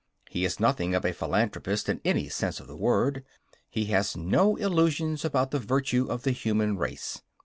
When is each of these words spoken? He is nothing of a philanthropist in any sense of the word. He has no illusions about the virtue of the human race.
He 0.31 0.45
is 0.45 0.59
nothing 0.59 0.95
of 0.95 1.05
a 1.05 1.13
philanthropist 1.13 1.87
in 1.87 2.01
any 2.03 2.27
sense 2.27 2.59
of 2.59 2.65
the 2.65 2.75
word. 2.75 3.23
He 3.69 3.85
has 3.93 4.17
no 4.17 4.55
illusions 4.55 5.23
about 5.23 5.51
the 5.51 5.59
virtue 5.59 6.07
of 6.07 6.23
the 6.23 6.31
human 6.31 6.75
race. 6.75 7.21